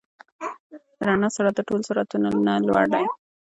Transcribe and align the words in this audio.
د 0.97 0.99
رڼا 1.07 1.29
سرعت 1.35 1.55
د 1.57 1.61
ټولو 1.67 1.83
سرعتونو 1.89 2.29
نه 2.45 2.53
لوړ 2.67 2.83
دی. 2.93 3.05